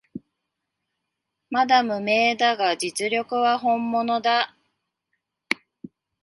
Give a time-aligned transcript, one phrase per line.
[1.51, 4.57] まだ無名だが実力は本物だ